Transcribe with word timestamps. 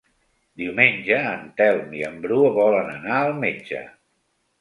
Diumenge 0.59 1.19
en 1.33 1.43
Telm 1.61 1.93
i 1.97 2.01
en 2.07 2.15
Bru 2.23 2.39
volen 2.55 2.89
anar 2.95 3.19
al 3.19 3.35
metge. 3.45 3.83